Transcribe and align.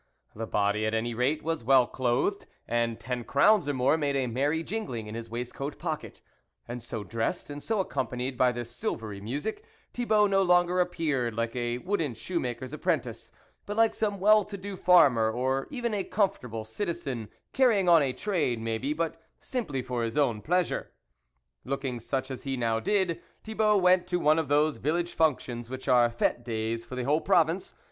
The 0.35 0.47
body, 0.47 0.87
at 0.87 0.95
any 0.95 1.13
rate 1.13 1.43
was 1.43 1.63
well 1.63 1.85
clothed, 1.85 2.47
and 2.67 2.99
ten 2.99 3.23
crowns 3.23 3.69
or 3.69 3.73
more 3.75 3.99
made 3.99 4.15
a 4.15 4.25
merry 4.25 4.63
jingling 4.63 5.05
in 5.05 5.13
his 5.13 5.29
waistcoat 5.29 5.77
pocket; 5.77 6.23
and 6.67 6.81
so 6.81 7.03
dressed, 7.03 7.51
and 7.51 7.61
so 7.61 7.79
accompanied 7.79 8.35
by 8.35 8.51
this 8.51 8.71
silvery 8.75 9.21
music, 9.21 9.63
Thibault 9.93 10.25
no 10.25 10.41
longer 10.41 10.79
appeared 10.79 11.35
like 11.35 11.55
a 11.55 11.77
wooden 11.77 12.15
shoe 12.15 12.39
maker's 12.39 12.73
apprentice, 12.73 13.31
but 13.67 13.77
like 13.77 13.93
some 13.93 14.19
well 14.19 14.43
to 14.43 14.57
do 14.57 14.75
farmer, 14.75 15.29
or 15.29 15.67
even 15.69 15.93
a 15.93 16.03
comfortable 16.03 16.63
citizen, 16.63 17.29
carrying 17.53 17.87
on 17.87 18.01
a 18.01 18.11
trade 18.11 18.59
maybe, 18.59 18.93
but 18.93 19.21
simply 19.39 19.83
for 19.83 20.01
his 20.01 20.17
own 20.17 20.41
pleasure. 20.41 20.91
Looking 21.63 21.99
such 21.99 22.31
as 22.31 22.41
he 22.41 22.57
now 22.57 22.79
did, 22.79 23.21
Thibault 23.43 23.77
went 23.77 24.07
to 24.07 24.17
one 24.17 24.39
of 24.39 24.47
those 24.47 24.77
vil 24.77 24.95
lage 24.95 25.13
functions, 25.13 25.69
which 25.69 25.87
are 25.87 26.09
fete 26.09 26.43
days 26.43 26.85
for 26.85 26.95
the 26.95 27.03
whole 27.03 27.21
province. 27.21 27.75